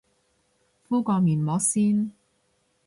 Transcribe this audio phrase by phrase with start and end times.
[0.89, 2.11] 敷個面膜先